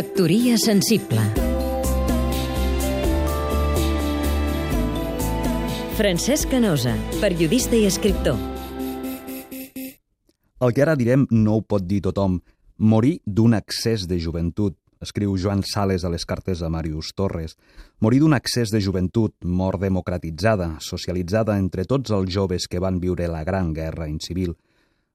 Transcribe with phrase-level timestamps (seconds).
[0.00, 1.20] Factoria sensible
[5.98, 8.38] Francesc Canosa, periodista i escriptor
[10.56, 12.38] El que ara direm no ho pot dir tothom.
[12.80, 17.58] Morir d'un excés de joventut, escriu Joan Sales a les cartes a Marius Torres.
[18.00, 23.28] Morir d'un excés de joventut, mort democratitzada, socialitzada entre tots els joves que van viure
[23.28, 24.56] la Gran Guerra Incivil.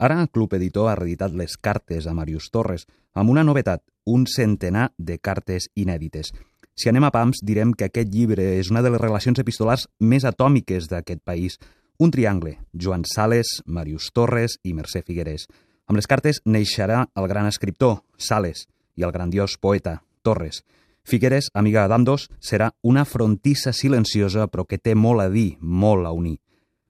[0.00, 4.94] Ara Club Editor ha reeditat les cartes a Marius Torres, amb una novetat, un centenar
[4.96, 6.32] de cartes inèdites.
[6.72, 10.24] Si anem a pams, direm que aquest llibre és una de les relacions epistolars més
[10.24, 11.58] atòmiques d'aquest país.
[12.00, 15.44] Un triangle, Joan Sales, Marius Torres i Mercè Figueres.
[15.84, 20.64] Amb les cartes neixerà el gran escriptor, Sales, i el grandiós poeta, Torres.
[21.04, 26.16] Figueres, amiga d'ambdós, serà una frontissa silenciosa però que té molt a dir, molt a
[26.16, 26.38] unir.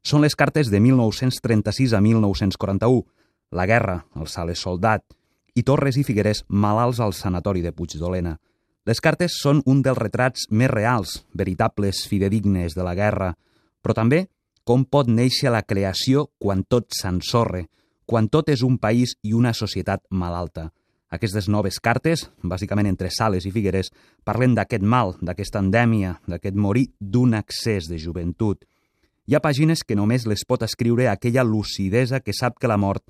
[0.03, 3.05] Són les cartes de 1936 a 1941,
[3.51, 5.05] la guerra, el Sales soldat,
[5.55, 8.39] i Torres i Figueres malalts al sanatori de Puigdolena.
[8.89, 13.35] Les cartes són un dels retrats més reals, veritables, fidedignes de la guerra,
[13.83, 14.25] però també
[14.65, 17.67] com pot néixer la creació quan tot s'ensorre,
[18.07, 20.71] quan tot és un país i una societat malalta.
[21.11, 23.91] Aquestes noves cartes, bàsicament entre Sales i Figueres,
[24.25, 28.63] parlen d'aquest mal, d'aquesta endèmia, d'aquest morir d'un excés de joventut.
[29.31, 33.05] Hi ha pàgines que només les pot escriure aquella lucidesa que sap que la mort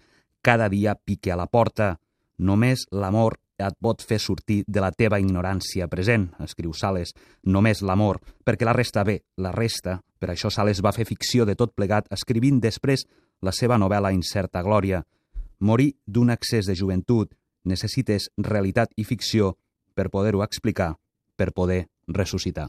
[0.44, 1.94] cada dia pique a la porta.
[2.36, 7.14] Només l'amor et pot fer sortir de la teva ignorància present, escriu Sales.
[7.48, 10.02] Només l'amor, perquè la resta bé, la resta.
[10.20, 13.06] Per això Sales va fer ficció de tot plegat, escrivint després
[13.40, 15.00] la seva novel·la Incerta Glòria.
[15.60, 17.32] Morir d'un excés de joventut,
[17.64, 19.55] necessites realitat i ficció
[19.96, 20.98] per poder-ho explicar,
[21.36, 22.68] per poder ressuscitar.